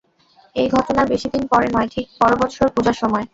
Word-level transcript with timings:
এই 0.55 0.67
ঘটনার 0.75 1.07
বেশী 1.11 1.27
দিন 1.33 1.43
পরে 1.51 1.67
নয়, 1.69 1.89
ঠিক 1.93 2.07
পর 2.19 2.31
বৎসর 2.39 2.67
পূজার 2.75 2.95
সময়। 3.01 3.25